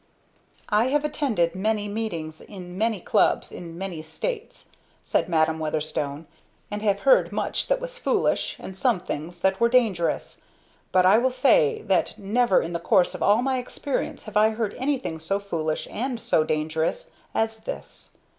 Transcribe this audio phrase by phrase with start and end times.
[0.67, 4.71] "I have attended many meetings, in many clubs, in many states,"
[5.03, 6.25] said Madam Weatherstone,
[6.71, 10.41] "and have heard much that was foolish, and some things that were dangerous.
[10.91, 14.49] But I will say that never in the course of all my experience have I
[14.49, 18.17] heard anything so foolish and so dangerous, as this.